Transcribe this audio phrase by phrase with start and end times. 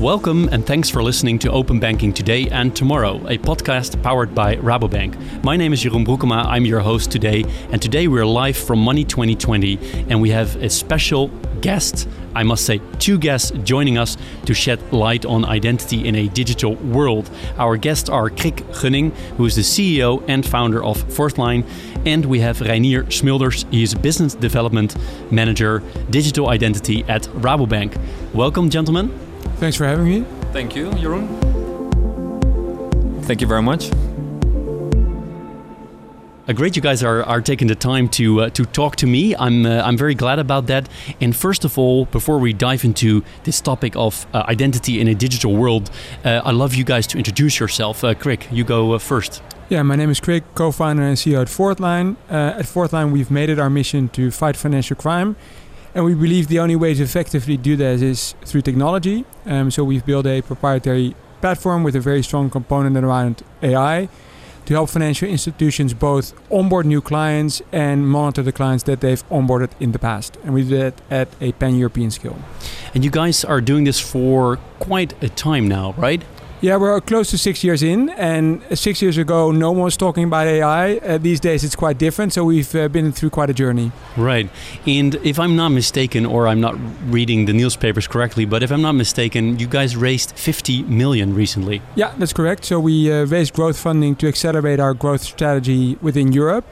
[0.00, 4.56] Welcome and thanks for listening to Open Banking Today and Tomorrow, a podcast powered by
[4.56, 5.44] Rabobank.
[5.44, 9.04] My name is Jeroen Broekema, I'm your host today, and today we're live from Money
[9.04, 11.28] 2020 and we have a special
[11.60, 14.16] guest, I must say two guests joining us
[14.46, 17.28] to shed light on identity in a digital world.
[17.58, 21.66] Our guests are Krik Gunning, who is the CEO and founder of Fourthline,
[22.06, 24.96] and we have Reinier Smulders, he is Business Development
[25.30, 28.00] Manager, Digital Identity at Rabobank.
[28.32, 29.29] Welcome, gentlemen.
[29.60, 30.24] Thanks for having me.
[30.52, 31.28] Thank you, Jeroen.
[33.24, 33.90] Thank you very much.
[36.48, 39.36] Uh, great, you guys are, are taking the time to uh, to talk to me.
[39.36, 40.88] I'm uh, I'm very glad about that.
[41.20, 45.14] And first of all, before we dive into this topic of uh, identity in a
[45.14, 45.90] digital world,
[46.24, 48.02] uh, I love you guys to introduce yourself.
[48.02, 49.42] Uh, Krik, you go uh, first.
[49.68, 52.16] Yeah, my name is Krik, co-founder and CEO at Fourthline.
[52.28, 55.36] Uh, at Fourthline, we've made it our mission to fight financial crime,
[55.94, 59.24] and we believe the only way to effectively do that is through technology.
[59.46, 64.08] Um, so we've built a proprietary platform with a very strong component around AI
[64.66, 69.70] to help financial institutions both onboard new clients and monitor the clients that they've onboarded
[69.80, 70.36] in the past.
[70.44, 72.38] And we do that at a pan-European scale.
[72.94, 76.22] And you guys are doing this for quite a time now, right?
[76.62, 80.24] Yeah, we're close to six years in, and six years ago, no one was talking
[80.24, 80.98] about AI.
[80.98, 82.34] Uh, these days, it's quite different.
[82.34, 83.92] So we've uh, been through quite a journey.
[84.14, 84.50] Right.
[84.86, 88.82] And if I'm not mistaken, or I'm not reading the newspapers correctly, but if I'm
[88.82, 91.80] not mistaken, you guys raised 50 million recently.
[91.94, 92.66] Yeah, that's correct.
[92.66, 96.66] So we uh, raised growth funding to accelerate our growth strategy within Europe.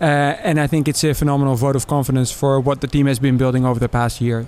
[0.00, 0.04] Uh,
[0.44, 3.38] and I think it's a phenomenal vote of confidence for what the team has been
[3.38, 4.46] building over the past year.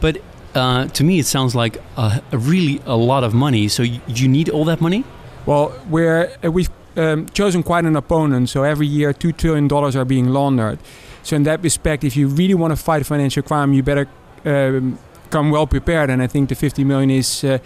[0.00, 0.22] But
[0.56, 3.68] uh, to me, it sounds like a, a really a lot of money.
[3.68, 5.04] So you, you need all that money?
[5.44, 8.48] Well, we're uh, we've um, chosen quite an opponent.
[8.48, 10.78] So every year, two trillion dollars are being laundered.
[11.22, 14.08] So in that respect, if you really want to fight financial crime, you better
[14.44, 14.98] um,
[15.30, 16.08] come well prepared.
[16.10, 17.58] And I think the 50 million is, uh,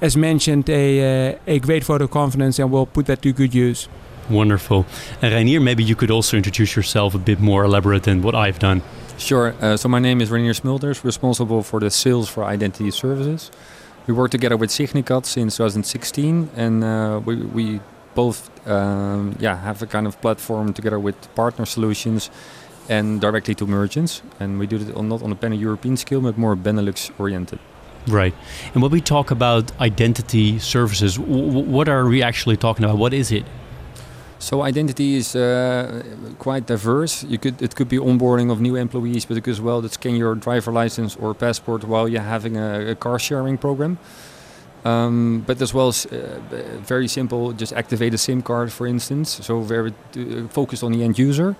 [0.00, 3.54] as mentioned, a uh, a great vote of confidence, and we'll put that to good
[3.54, 3.88] use.
[4.30, 4.86] Wonderful.
[5.22, 8.58] And Reinier, maybe you could also introduce yourself a bit more elaborate than what I've
[8.58, 8.82] done.
[9.18, 9.54] Sure.
[9.60, 13.50] Uh, so my name is Reinier Smulders, responsible for the sales for identity services.
[14.06, 17.80] We work together with Signicat since 2016, and uh, we, we
[18.14, 22.30] both um, yeah have a kind of platform together with partner solutions
[22.88, 24.22] and directly to merchants.
[24.38, 27.58] And we do it on, not on a pan-European scale, but more Benelux oriented.
[28.06, 28.34] Right.
[28.74, 32.98] And when we talk about identity services, what are we actually talking about?
[32.98, 33.44] What is it?
[34.38, 36.02] So identity is uh,
[36.38, 37.24] quite diverse.
[37.24, 39.88] You could it could be onboarding of new employees, but it could as well to
[39.88, 43.98] scan your driver license or passport while you're having a, a car sharing program.
[44.84, 46.38] Um, but as well as uh,
[46.80, 49.40] very simple, just activate a SIM card, for instance.
[49.42, 51.56] So very uh, focused on the end user.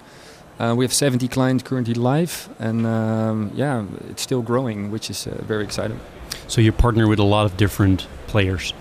[0.59, 5.27] Uh, we have 70 clients currently live, and um, yeah, it's still growing, which is
[5.27, 5.99] uh, very exciting.
[6.47, 8.73] So you partner with a lot of different players.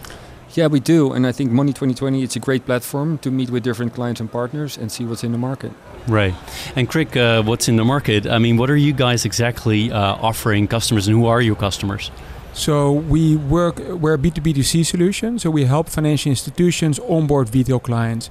[0.56, 3.64] Yeah, we do, and I think Money 2020 it's a great platform to meet with
[3.64, 5.74] different clients and partners and see what's in the market.
[6.08, 6.34] Right.
[6.78, 8.26] And Krik, uh, what's in the market?
[8.26, 12.10] I mean, what are you guys exactly uh, offering customers, and who are your customers?
[12.54, 15.40] So we work we're a B2B2C solution.
[15.40, 18.30] So we help financial institutions onboard retail clients.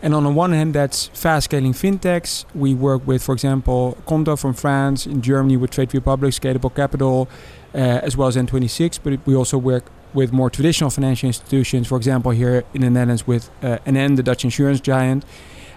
[0.00, 2.46] And on the one hand, that's fast scaling fintechs.
[2.54, 7.28] We work with, for example, Qonto from France, in Germany with Trade Republic, Scalable Capital,
[7.74, 9.00] uh, as well as N26.
[9.02, 13.26] But we also work with more traditional financial institutions, for example, here in the Netherlands
[13.26, 15.24] with uh, NN, the Dutch insurance giant.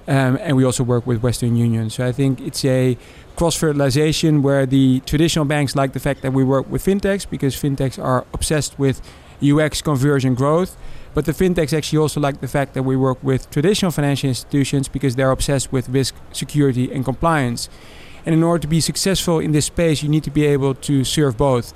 [0.07, 1.89] Um, and we also work with Western Union.
[1.91, 2.97] So I think it's a
[3.35, 7.53] cross fertilization where the traditional banks like the fact that we work with fintechs because
[7.55, 9.01] fintechs are obsessed with
[9.44, 10.75] UX conversion growth.
[11.13, 14.88] But the fintechs actually also like the fact that we work with traditional financial institutions
[14.88, 17.69] because they're obsessed with risk, security, and compliance.
[18.25, 21.03] And in order to be successful in this space, you need to be able to
[21.03, 21.73] serve both.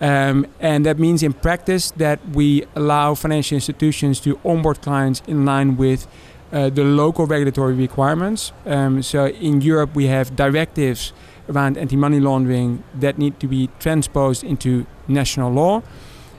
[0.00, 5.44] Um, and that means in practice that we allow financial institutions to onboard clients in
[5.44, 6.06] line with
[6.52, 8.52] uh, the local regulatory requirements.
[8.66, 11.12] Um, so in Europe, we have directives
[11.48, 15.82] around anti money laundering that need to be transposed into national law.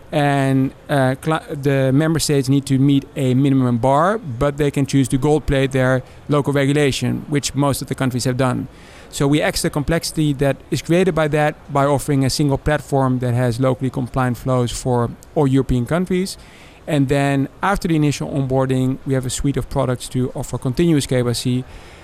[0.10, 1.16] And uh,
[1.52, 5.46] the member states need to meet a minimum bar, but they can choose to gold
[5.46, 8.70] plate their local regulation, which most of the countries have done.
[9.10, 13.20] So we axe the complexity that is created by that by offering a single platform
[13.20, 16.38] that has locally compliant flows for all European countries.
[16.86, 21.06] And then after the initial onboarding, we have a suite of products to offer continuous
[21.06, 21.64] KYC.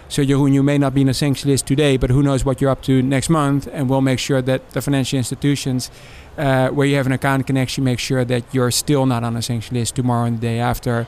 [0.09, 2.59] So Jeroen, you may not be in a sanction list today, but who knows what
[2.59, 5.89] you're up to next month, and we'll make sure that the financial institutions
[6.37, 9.35] uh, where you have an account can actually make sure that you're still not on
[9.37, 11.07] a sanction list tomorrow and the day after.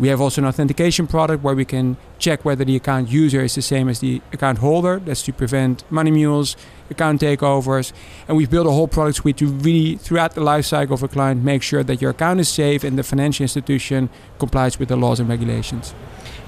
[0.00, 3.54] We have also an authentication product where we can check whether the account user is
[3.54, 4.98] the same as the account holder.
[4.98, 6.56] That's to prevent money mules
[6.88, 7.92] account takeovers,
[8.26, 11.08] and we've built a whole product suite to really, throughout the life cycle of a
[11.08, 14.08] client, make sure that your account is safe and the financial institution
[14.38, 15.94] complies with the laws and regulations.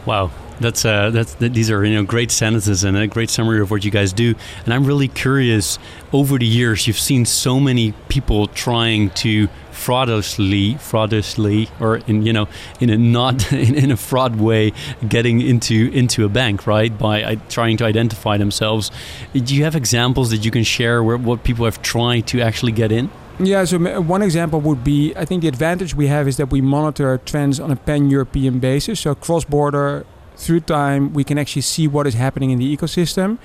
[0.07, 3.61] Wow, that's uh, that's th- these are you know great sentences and a great summary
[3.61, 4.35] of what you guys do.
[4.65, 5.79] And I'm really curious.
[6.13, 12.33] Over the years, you've seen so many people trying to fraudulously, fraudulously, or in you
[12.33, 12.49] know
[12.81, 14.73] in a not in, in a fraud way,
[15.09, 16.97] getting into into a bank, right?
[16.97, 18.91] By uh, trying to identify themselves.
[19.33, 22.73] Do you have examples that you can share where what people have tried to actually
[22.73, 23.11] get in?
[23.39, 26.61] Yeah, so one example would be I think the advantage we have is that we
[26.61, 29.01] monitor trends on a pan European basis.
[29.01, 30.05] So cross border,
[30.37, 33.39] through time, we can actually see what is happening in the ecosystem.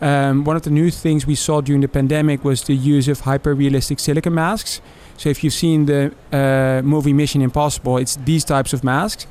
[0.00, 3.20] Um, one of the new things we saw during the pandemic was the use of
[3.20, 4.80] hyper realistic silicon masks.
[5.16, 9.26] So if you've seen the uh, movie Mission Impossible, it's these types of masks.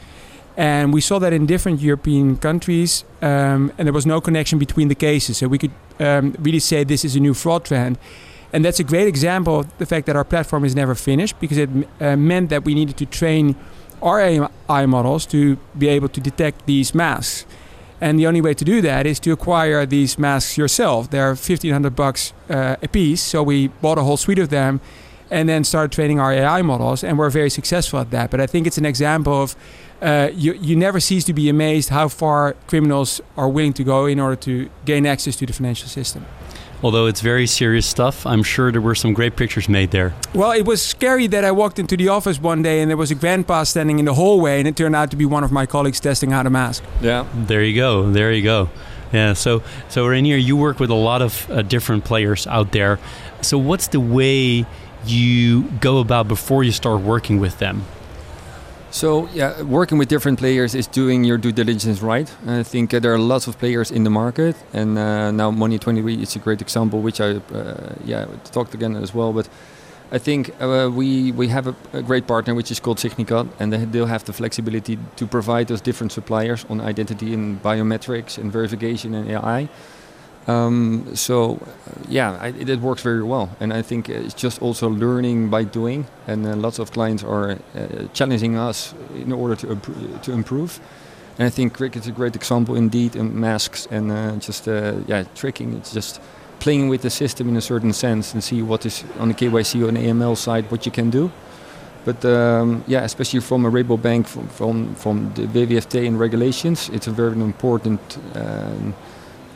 [0.55, 4.89] And we saw that in different European countries, um, and there was no connection between
[4.89, 5.37] the cases.
[5.37, 7.97] So we could um, really say this is a new fraud trend.
[8.51, 11.57] And that's a great example of the fact that our platform is never finished because
[11.57, 11.69] it
[12.01, 13.55] uh, meant that we needed to train
[14.01, 17.45] our AI models to be able to detect these masks.
[18.01, 21.09] And the only way to do that is to acquire these masks yourself.
[21.09, 23.21] They're 1500 bucks uh, a piece.
[23.21, 24.79] So we bought a whole suite of them
[25.31, 27.03] and then started training our AI models.
[27.03, 28.31] And we're very successful at that.
[28.31, 29.55] But I think it's an example of
[30.01, 34.05] uh, you, you never cease to be amazed how far criminals are willing to go
[34.05, 36.25] in order to gain access to the financial system
[36.81, 38.25] although it's very serious stuff.
[38.25, 40.13] I'm sure there were some great pictures made there.
[40.33, 43.11] Well, it was scary that I walked into the office one day and there was
[43.11, 45.65] a grandpa standing in the hallway, and it turned out to be one of my
[45.65, 46.83] colleagues testing out a mask.
[47.01, 47.25] Yeah.
[47.33, 48.11] There you go.
[48.11, 48.69] There you go.
[49.11, 49.33] Yeah.
[49.33, 52.99] So, so Reinier, you work with a lot of uh, different players out there.
[53.41, 54.65] So, what's the way
[55.05, 57.85] you go about before you start working with them?
[58.91, 62.29] So yeah, working with different players is doing your due diligence right.
[62.47, 65.77] I think uh, there are lots of players in the market, and uh, now Money
[65.77, 69.31] 23 is a great example, which I uh, yeah talked again as well.
[69.31, 69.47] But
[70.11, 73.71] I think uh, we we have a, a, great partner which is called Signicat, and
[73.71, 78.51] they, they'll have the flexibility to provide us different suppliers on identity and biometrics and
[78.51, 79.69] verification and AI.
[80.49, 81.57] Um, so, uh,
[82.07, 86.05] yeah, I, it works very well, and I think it's just also learning by doing.
[86.27, 87.57] And uh, lots of clients are uh,
[88.13, 89.75] challenging us in order to
[90.23, 90.79] to improve.
[91.37, 94.93] And I think cricket is a great example indeed in masks and uh, just uh,
[95.07, 95.77] yeah tricking.
[95.77, 96.21] It's just
[96.59, 99.81] playing with the system in a certain sense and see what is on the KYC
[99.81, 101.31] or the AML side what you can do.
[102.05, 107.07] But um, yeah, especially from a Rabobank, from, from, from the WFT and regulations, it's
[107.07, 108.93] a very important um,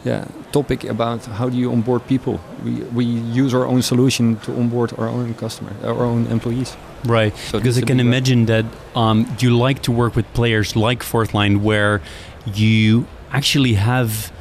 [0.03, 2.39] yeah, topic about how do you onboard people.
[2.63, 6.75] We, we use our own solution to onboard our own customer, our own employees.
[7.05, 8.65] Right, so because I can imagine that
[8.95, 12.01] um, you like to work with players like Fourthline where
[12.45, 14.31] you actually have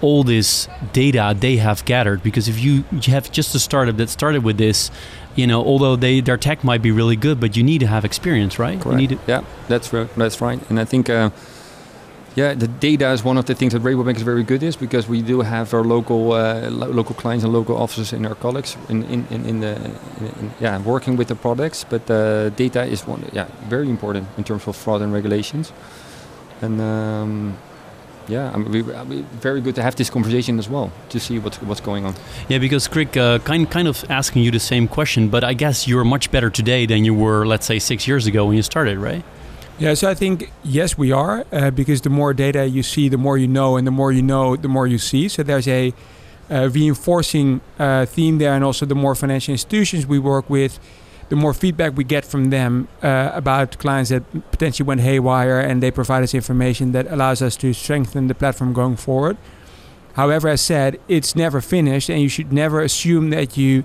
[0.00, 4.10] all this data they have gathered because if you, you have just a startup that
[4.10, 4.90] started with this
[5.34, 8.04] you know although they their tech might be really good but you need to have
[8.04, 9.00] experience right Correct.
[9.00, 11.30] You need to yeah that's right that's right and i think uh,
[12.34, 15.08] yeah, the data is one of the things that Rabobank is very good is because
[15.08, 18.76] we do have our local uh, lo local clients and local offices and our colleagues
[18.88, 19.76] in in, in, in the
[20.40, 21.84] in, yeah working with the products.
[21.84, 25.72] But uh, data is one yeah very important in terms of fraud and regulations.
[26.60, 27.56] And um,
[28.28, 31.20] yeah, I mean, we, I mean, very good to have this conversation as well to
[31.20, 32.14] see what's what's going on.
[32.48, 35.86] Yeah, because Krik, uh, kind kind of asking you the same question, but I guess
[35.86, 38.98] you're much better today than you were, let's say, six years ago when you started,
[38.98, 39.24] right?
[39.76, 43.18] Yeah, so I think yes, we are uh, because the more data you see, the
[43.18, 45.28] more you know, and the more you know, the more you see.
[45.28, 45.92] So there's a
[46.48, 50.78] uh, reinforcing uh, theme there, and also the more financial institutions we work with,
[51.28, 55.82] the more feedback we get from them uh, about clients that potentially went haywire, and
[55.82, 59.36] they provide us information that allows us to strengthen the platform going forward.
[60.12, 63.82] However, as said, it's never finished, and you should never assume that you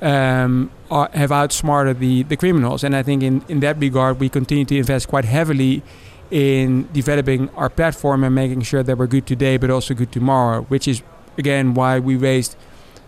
[0.00, 2.84] um, are, have outsmarted the, the criminals.
[2.84, 5.82] And I think in, in that regard, we continue to invest quite heavily
[6.30, 10.62] in developing our platform and making sure that we're good today, but also good tomorrow,
[10.62, 11.02] which is,
[11.36, 12.56] again, why we raised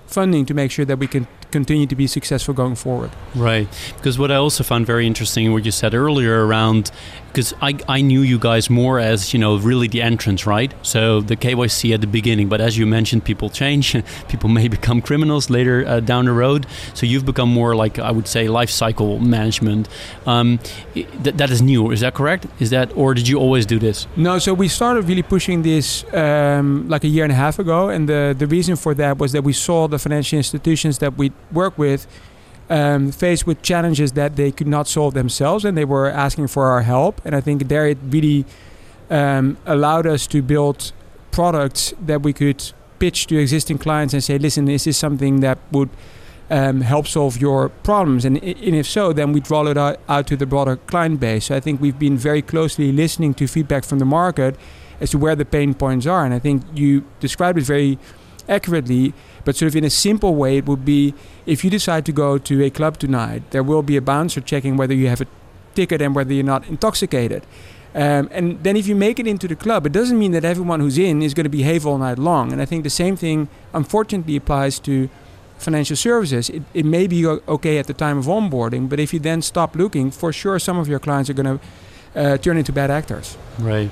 [0.07, 3.11] funding to make sure that we can continue to be successful going forward.
[3.35, 3.69] Right.
[3.97, 6.91] Because what I also found very interesting, what you said earlier around,
[7.31, 10.75] because I, I knew you guys more as, you know, really the entrance, right?
[10.83, 12.49] So the KYC at the beginning.
[12.49, 13.97] But as you mentioned, people change.
[14.29, 16.67] people may become criminals later uh, down the road.
[16.95, 19.89] So you've become more like, I would say, life cycle management.
[20.27, 20.59] Um,
[20.95, 21.91] th- that is new.
[21.93, 22.47] Is that correct?
[22.59, 24.07] Is that, or did you always do this?
[24.17, 24.39] No.
[24.39, 27.89] So we started really pushing this um, like a year and a half ago.
[27.89, 31.33] And the, the reason for that was that we saw the financial institutions that we
[31.53, 32.07] work with
[32.71, 36.67] um, faced with challenges that they could not solve themselves and they were asking for
[36.67, 37.21] our help.
[37.25, 38.47] And I think there it really
[39.11, 40.93] um, allowed us to build
[41.33, 45.59] products that we could pitch to existing clients and say, listen, is this something that
[45.73, 45.91] would
[46.49, 48.25] um, help solve your problems?
[48.25, 51.47] And, and, if so, then we'd roll it out, out to the broader client base.
[51.47, 54.55] So I think we've been very closely listening to feedback from the market
[55.01, 56.25] as to where the pain points are.
[56.25, 57.99] And I think you described it very
[58.51, 59.15] accurately,
[59.45, 61.15] but sort of in a simple way, it would be
[61.47, 64.77] if you decide to go to a club tonight, there will be a bouncer checking
[64.77, 65.27] whether you have a
[65.75, 67.47] ticket and whether you're not intoxicated.
[67.95, 70.81] Um, and then if you make it into the club, it doesn't mean that everyone
[70.81, 72.53] who's in is going to behave all night long.
[72.53, 75.09] And I think the same thing, unfortunately, applies to
[75.59, 76.51] financial services.
[76.51, 79.75] It, it may be okay at the time of onboarding, but if you then stop
[79.75, 81.61] looking, for sure some of your clients are going to
[82.15, 83.37] uh, turn into bad actors.
[83.59, 83.91] Right.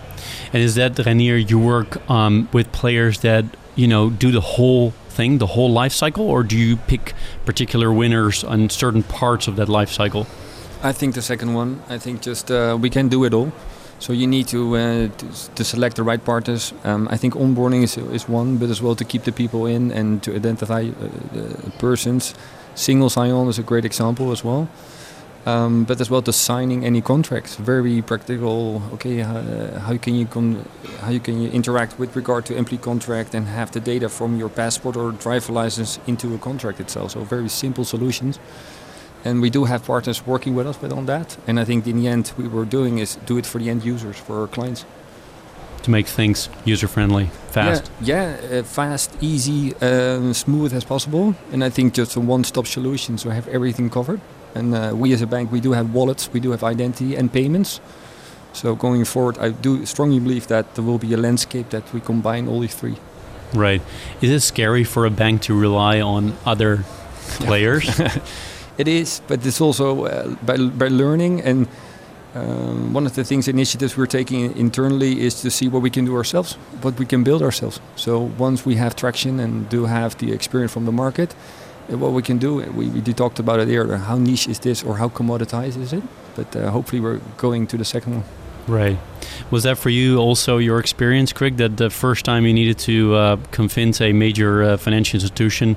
[0.53, 3.45] And is that, Reinier, you work um, with players that,
[3.79, 7.15] you know, do the whole thing, the whole life cycle, or do you pick
[7.47, 10.27] particular winners on certain parts of that life cycle?
[10.83, 11.81] I think the second one.
[11.89, 13.53] I think just uh, we can do it all.
[14.01, 16.73] So you need to, uh, to, to select the right partners.
[16.85, 19.93] Um, I think onboarding is, is one, but as well to keep the people in
[19.93, 22.35] and to identify uh, the persons.
[22.75, 24.69] Single sign-on is a great example as well.
[25.47, 28.83] Um, but as well to signing any contracts, very practical.
[28.95, 30.27] Okay, uh, how can you
[31.01, 34.37] how you can you interact with regard to employee contract and have the data from
[34.37, 37.13] your passport or driver license into a contract itself?
[37.13, 38.39] So very simple solutions
[39.25, 41.37] and we do have partners working with us with on that.
[41.47, 43.85] And I think in the end, we were doing is do it for the end
[43.85, 44.85] users, for our clients.
[45.83, 47.91] To make things user friendly, fast.
[48.01, 51.35] Yeah, yeah uh, fast, easy, um, smooth as possible.
[51.53, 54.21] And I think just a one stop solution, so have everything covered.
[54.55, 57.33] And uh, we as a bank, we do have wallets, we do have identity and
[57.33, 57.81] payments.
[58.53, 62.01] So going forward, I do strongly believe that there will be a landscape that we
[62.01, 62.97] combine all these three.
[63.55, 63.81] Right.
[64.21, 66.85] Is it scary for a bank to rely on other
[67.39, 68.01] players?
[68.79, 71.67] It is, but it's also uh, by, by learning and
[72.39, 76.05] um, one of the things initiatives we're taking internally is to see what we can
[76.05, 77.81] do ourselves, what we can build ourselves.
[77.97, 81.35] So once we have traction and do have the experience from the market,
[81.91, 83.97] uh, what we can do, we, we talked about it earlier.
[83.97, 86.03] How niche is this, or how commoditized is it?
[86.37, 88.25] But uh, hopefully, we're going to the second one.
[88.67, 88.99] Right.
[89.51, 91.57] Was that for you also your experience, Krik?
[91.57, 95.77] That the first time you needed to uh, convince a major uh, financial institution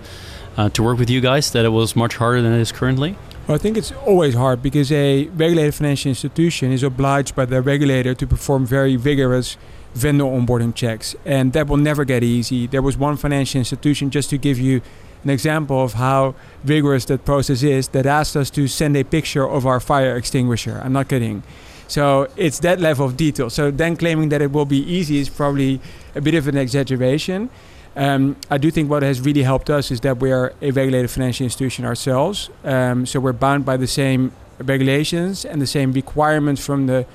[0.58, 3.15] uh, to work with you guys that it was much harder than it is currently?
[3.48, 7.62] Well, I think it's always hard because a regulated financial institution is obliged by the
[7.62, 9.57] regulator to perform very vigorous
[9.95, 12.67] vendor onboarding checks, and that will never get easy.
[12.67, 14.81] There was one financial institution, just to give you
[15.24, 19.48] an example of how vigorous that process is, that asked us to send a picture
[19.48, 20.79] of our fire extinguisher.
[20.83, 21.43] I'm not kidding.
[21.88, 23.50] So it's that level of detail.
[23.50, 25.81] So then claiming that it will be easy is probably
[26.15, 27.50] a bit of an exaggeration.
[27.95, 31.12] Um, I do think what has really helped us is that we are a regulated
[31.12, 32.50] financial institution ourselves.
[32.63, 37.05] Um, so we're bound by the same regulations and the same requirements from the,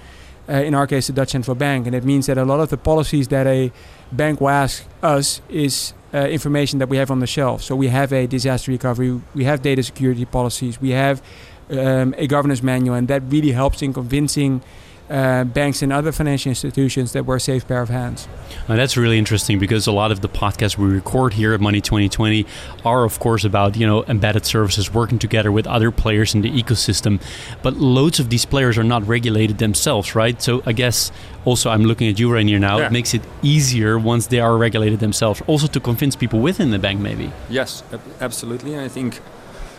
[0.48, 1.86] uh, in our case, the Dutch Central Bank.
[1.86, 3.72] And it means that a lot of the policies that a
[4.12, 7.62] bank will ask us is uh, information that we have on the shelf.
[7.62, 11.22] So we have a disaster recovery, we have data security policies, we have
[11.70, 14.62] um, a governance manual, and that really helps in convincing
[15.08, 18.26] uh, banks and other financial institutions that we're a safe pair of hands.
[18.68, 21.80] Now that's really interesting because a lot of the podcasts we record here at Money
[21.80, 22.44] 2020
[22.84, 26.50] are, of course, about you know embedded services working together with other players in the
[26.50, 27.20] ecosystem.
[27.62, 30.40] But loads of these players are not regulated themselves, right?
[30.42, 31.12] So I guess
[31.44, 32.78] also I'm looking at you, Reinier, now.
[32.78, 32.86] Yeah.
[32.86, 36.78] It makes it easier once they are regulated themselves, also to convince people within the
[36.78, 37.30] bank, maybe.
[37.48, 37.84] Yes,
[38.20, 38.78] absolutely.
[38.78, 39.20] I think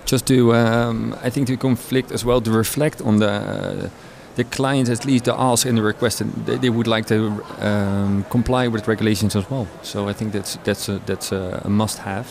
[0.06, 3.30] just to um, I think to conflict as well to reflect on the.
[3.30, 3.90] Uh,
[4.38, 7.44] the clients at least the ask in the request and they, they would like to
[7.60, 9.67] um, comply with regulations as well.
[9.82, 12.27] So I think that's that's a, that's a, a must-have,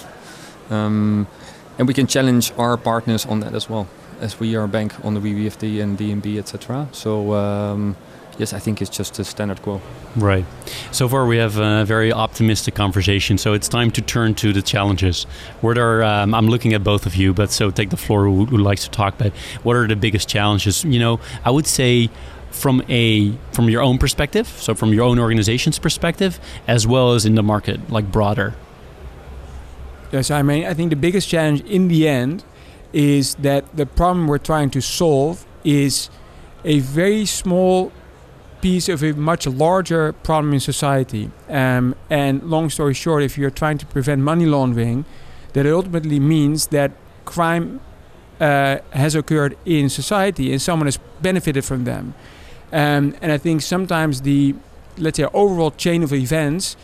[0.71, 1.27] um,
[1.79, 3.87] and we can challenge our partners on that as well,
[4.21, 6.89] as we are a bank on the WWFD and DNB, etc.
[6.93, 7.35] So.
[7.35, 7.97] Um,
[8.39, 9.81] yes, I think it's just a standard quo.
[10.17, 10.45] Right.
[10.93, 13.39] So far, we have a very optimistic conversation.
[13.39, 15.25] So it's time to turn to the challenges.
[15.61, 18.25] What are um, I'm looking at both of you, but so take the floor.
[18.25, 19.19] Who, who likes to talk?
[19.19, 20.85] But what are the biggest challenges?
[20.85, 22.11] You know, I would say
[22.51, 27.27] from a from your own perspective, so from your own organization's perspective, as well as
[27.27, 28.55] in the market, like broader.
[30.13, 32.45] Yes, I mean, I think the biggest challenge in the end
[32.93, 36.09] is that the problem we're trying to solve is
[36.65, 37.93] a very small
[38.67, 41.31] piece of a much larger problem in society.
[41.49, 45.05] Um, and long story short, if you're trying to prevent money laundering,
[45.53, 46.91] that ultimately means that
[47.25, 47.79] crime
[48.41, 52.15] uh, has occurred in society and someone has benefited from them.
[52.73, 54.57] Um, and I think sometimes the,
[54.99, 56.77] let's say, overall chain of events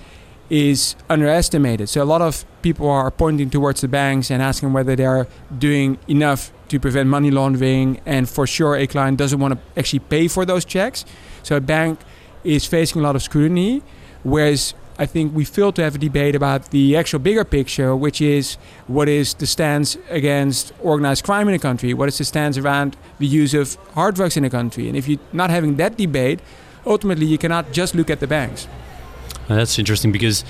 [0.52, 1.88] is underestimated.
[1.88, 5.26] So a lot of people are pointing towards the banks and asking whether they are
[5.58, 8.02] doing enough to prevent money laundering.
[8.04, 11.06] And for sure, a client doesn't want to actually pay for those checks.
[11.42, 12.00] So a bank
[12.44, 13.82] is facing a lot of scrutiny,
[14.24, 18.20] whereas I think we fail to have a debate about the actual bigger picture, which
[18.20, 21.94] is what is the stance against organized crime in a country?
[21.94, 24.86] What is the stance around the use of hard drugs in a country?
[24.88, 26.40] And if you're not having that debate,
[26.84, 28.68] ultimately you cannot just look at the banks.
[29.56, 30.44] That's interesting because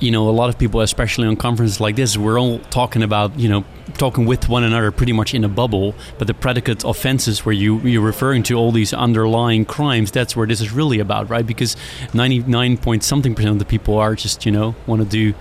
[0.00, 3.36] you know, a lot of people, especially on conferences like this, we're all talking about,
[3.38, 5.94] you know, talking with one another pretty much in a bubble.
[6.18, 10.46] But the predicate offenses, where you you're referring to all these underlying crimes, that's where
[10.46, 11.46] this is really about, right?
[11.46, 11.76] Because
[12.14, 15.34] 99 point something percent of the people are just, you know, want to do,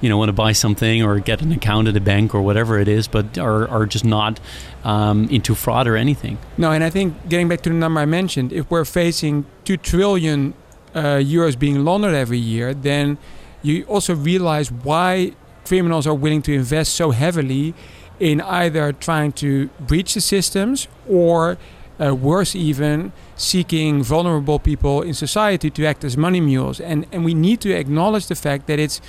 [0.00, 2.78] you know, want to buy something or get an account at a bank or whatever
[2.78, 4.38] it is, but are are just not
[4.84, 6.38] um, into fraud or anything.
[6.56, 9.76] No, and I think getting back to the number I mentioned, if we're facing two
[9.76, 10.54] trillion
[11.00, 13.18] euros being laundered every year, then
[13.62, 15.32] you also realize why
[15.64, 17.74] criminals are willing to invest so heavily
[18.20, 21.58] in either trying to breach the systems or
[22.00, 26.80] uh, worse even seeking vulnerable people in society to act as money mules.
[26.80, 29.00] And and we need to acknowledge the fact that it's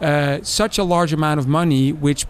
[0.00, 2.26] uh, such a large amount of money which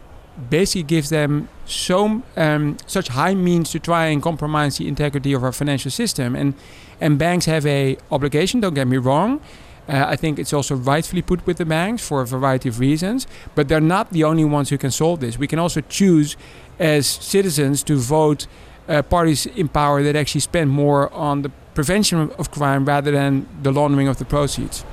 [0.50, 5.42] basically gives them so um, such high means to try and compromise the integrity of
[5.42, 6.36] our financial system.
[6.36, 6.54] And
[7.00, 9.40] and banks have a obligation don't get me wrong
[9.88, 13.26] uh, I think it's also rightfully put with the banks for a variety of reasons,
[13.54, 15.38] but they're not the only ones who can solve this.
[15.38, 16.36] We can also choose
[16.78, 18.46] as citizens to vote
[18.86, 23.46] uh, parties in power that actually spend more on the prevention of crime rather than
[23.62, 24.84] the laundering of the proceeds.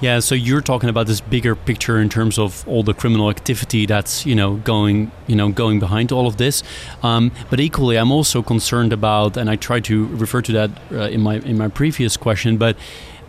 [0.00, 3.86] Yeah, so you're talking about this bigger picture in terms of all the criminal activity
[3.86, 6.62] that's you know going you know going behind all of this.
[7.02, 10.96] Um, but equally, I'm also concerned about, and I tried to refer to that uh,
[11.08, 12.76] in my in my previous question, but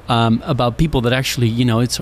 [0.07, 1.99] um, about people that actually, you know, it's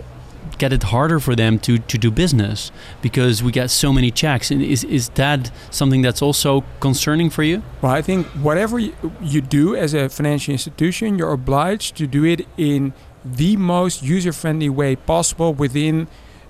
[0.57, 2.71] get it harder for them to, to do business
[3.01, 4.51] because we get so many checks.
[4.51, 7.63] And is, is that something that's also concerning for you?
[7.81, 12.23] Well, I think whatever you, you do as a financial institution, you're obliged to do
[12.23, 12.93] it in
[13.25, 16.07] the most user friendly way possible within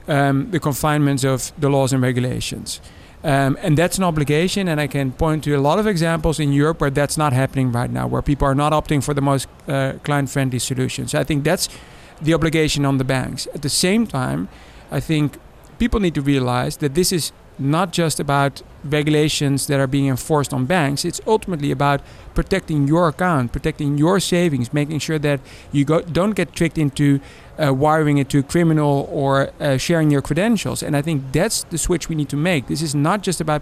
[0.07, 2.81] um, the confinements of the laws and regulations.
[3.23, 6.51] Um, and that's an obligation, and I can point to a lot of examples in
[6.51, 9.47] Europe where that's not happening right now, where people are not opting for the most
[9.67, 11.15] uh, client friendly solutions.
[11.15, 11.69] I think that's
[12.21, 13.47] the obligation on the banks.
[13.53, 14.49] At the same time,
[14.91, 15.37] I think
[15.79, 20.53] people need to realize that this is not just about regulations that are being enforced
[20.53, 21.05] on banks.
[21.05, 22.01] It's ultimately about
[22.33, 25.39] protecting your account, protecting your savings, making sure that
[25.71, 27.19] you go, don't get tricked into
[27.63, 30.83] uh, wiring it to a criminal or uh, sharing your credentials.
[30.83, 32.67] And I think that's the switch we need to make.
[32.67, 33.61] This is not just about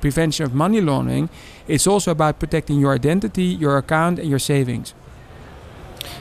[0.00, 1.28] prevention of money laundering,
[1.68, 4.94] it's also about protecting your identity, your account, and your savings.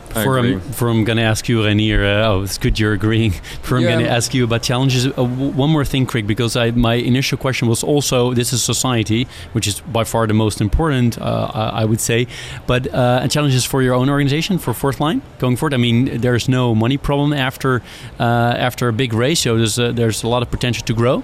[0.10, 3.32] Before I'm, before I'm going to ask you, Reinier, uh, oh, it's good you're agreeing.
[3.62, 6.72] Before I'm going to ask you about challenges, uh, one more thing, Krik, because I,
[6.72, 11.22] my initial question was also this is society, which is by far the most important,
[11.22, 12.28] uh, I would say,
[12.66, 15.74] but uh, challenges for your own organization, for Fourthline, going forward.
[15.74, 17.82] I mean, there's no money problem after
[18.20, 19.58] uh, after a big ratio.
[19.58, 21.24] There's a, there's a lot of potential to grow.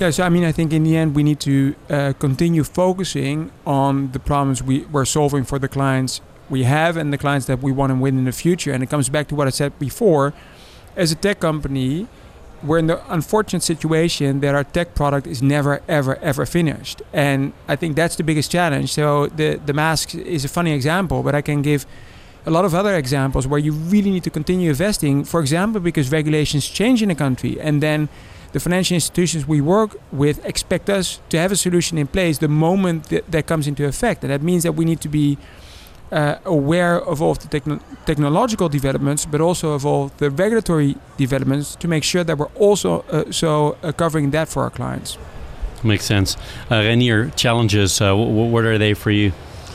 [0.00, 3.50] Yeah, so I mean, I think in the end we need to uh, continue focusing
[3.66, 7.62] on the problems we, we're solving for the clients we have and the clients that
[7.62, 8.72] we want to win in the future.
[8.72, 10.32] And it comes back to what I said before.
[10.96, 12.08] As a tech company,
[12.62, 17.02] we're in the unfortunate situation that our tech product is never, ever, ever finished.
[17.12, 18.92] And I think that's the biggest challenge.
[18.92, 21.86] So the, the mask is a funny example, but I can give
[22.46, 25.24] a lot of other examples where you really need to continue investing.
[25.24, 28.08] For example, because regulations change in a country and then
[28.52, 32.48] the financial institutions we work with expect us to have a solution in place the
[32.48, 34.24] moment that, that comes into effect.
[34.24, 35.36] And that means that we need to be
[36.12, 41.76] uh, aware of all the techno- technological developments, but also of all the regulatory developments
[41.76, 45.18] to make sure that we're also uh, so uh, covering that for our clients.
[45.84, 46.36] Makes sense.
[46.70, 49.30] Uh, Reinier, challenges, uh, w- what are they for you?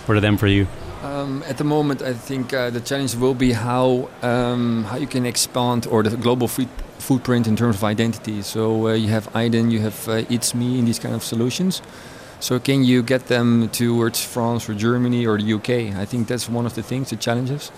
[0.06, 0.68] What are them for you?
[1.02, 5.08] Um, at the moment, I think uh, the challenge will be how um, how you
[5.08, 8.42] can expand or the global footprint in terms of identity.
[8.42, 9.96] So you have iDIN, you have
[10.30, 11.82] itsme, in these kind of solutions.
[12.44, 15.96] So can you get them towards France or Germany or the UK?
[15.96, 17.72] I think that's one of the things, the challenges.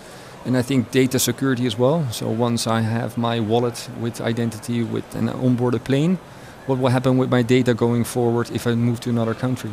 [0.43, 2.07] And I think data security as well.
[2.11, 6.17] So once I have my wallet with identity with an onboard a plane,
[6.65, 9.69] what will happen with my data going forward if I move to another country?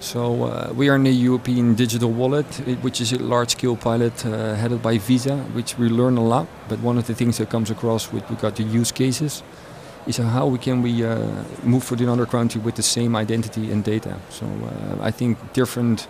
[0.00, 2.46] So uh, we are in the European Digital Wallet,
[2.80, 6.46] which is a large-scale pilot uh, headed by Visa, which we learn a lot.
[6.70, 9.42] But one of the things that comes across with regard to use cases
[10.06, 11.18] is how we can we uh,
[11.62, 14.16] move to another country with the same identity and data.
[14.30, 16.08] So uh, I think different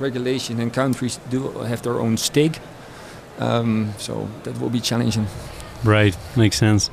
[0.00, 2.58] regulation and countries do have their own stake.
[3.38, 5.26] Um, so that will be challenging.
[5.82, 6.90] Right, makes sense.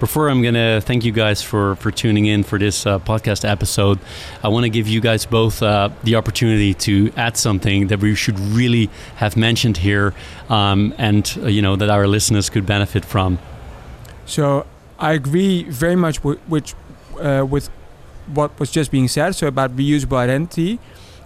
[0.00, 3.48] Before I'm going to thank you guys for, for tuning in for this uh, podcast
[3.48, 3.98] episode,
[4.42, 8.14] I want to give you guys both uh, the opportunity to add something that we
[8.14, 10.12] should really have mentioned here
[10.50, 13.38] um, and, uh, you know, that our listeners could benefit from.
[14.26, 14.66] So
[14.98, 16.74] I agree very much with which,
[17.20, 17.68] uh, with
[18.26, 19.34] what was just being said.
[19.34, 20.78] So about reusable identity.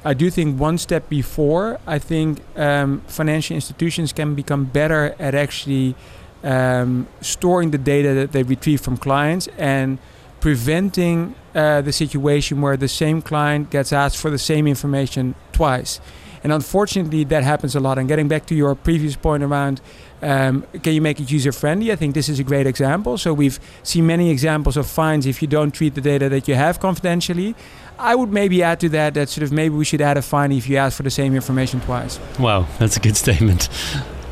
[0.04, 5.34] I do think one step before, I think um, financial institutions can become better at
[5.34, 5.96] actually
[6.44, 9.98] um, storing the data that they retrieve from clients and
[10.40, 16.00] preventing uh, the situation where the same client gets asked for the same information twice.
[16.42, 17.98] And unfortunately, that happens a lot.
[17.98, 19.80] And getting back to your previous point around
[20.22, 21.92] um, can you make it user friendly?
[21.92, 23.18] I think this is a great example.
[23.18, 26.54] So we've seen many examples of fines if you don't treat the data that you
[26.54, 27.54] have confidentially.
[27.98, 30.52] I would maybe add to that that sort of maybe we should add a fine
[30.52, 32.18] if you ask for the same information twice.
[32.38, 33.68] Wow, that's a good statement.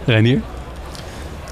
[0.06, 0.42] Reinier?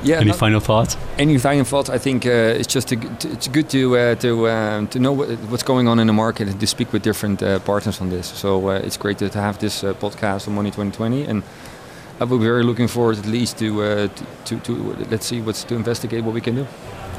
[0.05, 0.21] Yeah.
[0.21, 0.97] Any final thoughts?
[1.19, 1.89] Any final thoughts?
[1.89, 2.97] I think uh, it's just a,
[3.33, 5.13] it's good to uh, to um, to know
[5.51, 8.27] what's going on in the market and to speak with different uh, partners on this.
[8.27, 11.43] So uh, it's great to have this uh, podcast on Money 2020 and.
[12.21, 14.73] I will be very looking forward at least to, uh, to, to, to
[15.11, 16.67] let's see what's to investigate what we can do.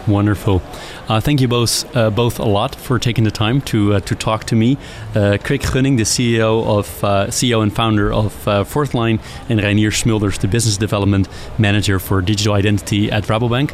[0.08, 0.62] Wonderful.
[1.08, 4.16] Uh, thank you both uh, both a lot for taking the time to uh, to
[4.16, 4.78] talk to me.
[5.14, 9.92] Uh, Krik Gunning, the CEO of uh, CEO and founder of uh, Fourthline, and Reinier
[9.92, 13.72] Smulders, the business development manager for digital identity at Rabobank.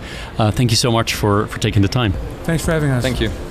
[0.53, 2.13] thank you so much for for taking the time.
[2.43, 3.03] Thanks for having us.
[3.03, 3.50] Thank you.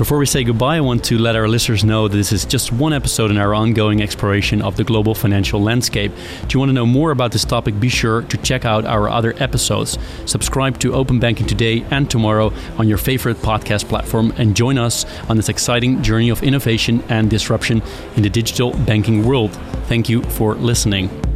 [0.00, 2.72] Before we say goodbye, I want to let our listeners know that this is just
[2.72, 6.10] one episode in our ongoing exploration of the global financial landscape.
[6.48, 7.78] Do you want to know more about this topic?
[7.78, 9.98] Be sure to check out our other episodes.
[10.24, 15.04] Subscribe to Open Banking today and tomorrow on your favorite podcast platform and join us
[15.28, 17.82] on this exciting journey of innovation and disruption
[18.16, 19.52] in the digital banking world.
[19.86, 21.29] Thank you for listening.